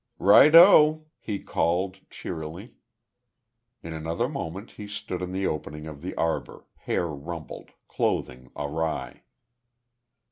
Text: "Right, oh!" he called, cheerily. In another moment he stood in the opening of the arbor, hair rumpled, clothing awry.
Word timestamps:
"Right, 0.17 0.55
oh!" 0.55 1.05
he 1.19 1.37
called, 1.37 1.99
cheerily. 2.09 2.73
In 3.83 3.93
another 3.93 4.27
moment 4.27 4.71
he 4.71 4.87
stood 4.87 5.21
in 5.21 5.31
the 5.31 5.45
opening 5.45 5.85
of 5.85 6.01
the 6.01 6.15
arbor, 6.15 6.65
hair 6.75 7.05
rumpled, 7.09 7.69
clothing 7.87 8.49
awry. 8.55 9.21